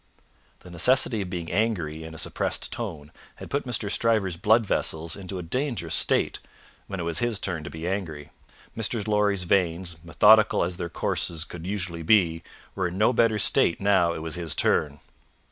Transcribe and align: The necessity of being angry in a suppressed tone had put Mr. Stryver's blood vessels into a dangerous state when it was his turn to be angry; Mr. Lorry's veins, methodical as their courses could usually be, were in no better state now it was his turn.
The 0.61 0.71
necessity 0.71 1.21
of 1.21 1.29
being 1.29 1.51
angry 1.51 2.03
in 2.03 2.15
a 2.15 2.17
suppressed 2.17 2.71
tone 2.73 3.11
had 3.35 3.51
put 3.51 3.65
Mr. 3.67 3.87
Stryver's 3.91 4.35
blood 4.35 4.65
vessels 4.65 5.15
into 5.15 5.37
a 5.37 5.43
dangerous 5.43 5.93
state 5.93 6.39
when 6.87 6.99
it 6.99 7.03
was 7.03 7.19
his 7.19 7.37
turn 7.37 7.63
to 7.65 7.69
be 7.69 7.87
angry; 7.87 8.31
Mr. 8.75 9.07
Lorry's 9.07 9.43
veins, 9.43 9.97
methodical 10.03 10.63
as 10.63 10.77
their 10.77 10.89
courses 10.89 11.43
could 11.43 11.67
usually 11.67 12.01
be, 12.01 12.41
were 12.73 12.87
in 12.87 12.97
no 12.97 13.13
better 13.13 13.37
state 13.37 13.79
now 13.79 14.11
it 14.11 14.23
was 14.23 14.33
his 14.33 14.55
turn. 14.55 15.01